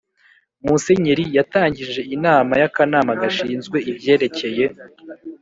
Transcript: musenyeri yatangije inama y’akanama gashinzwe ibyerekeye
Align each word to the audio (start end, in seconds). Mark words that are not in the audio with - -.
musenyeri 0.65 1.25
yatangije 1.37 2.01
inama 2.15 2.53
y’akanama 2.61 3.11
gashinzwe 3.21 3.77
ibyerekeye 3.91 4.65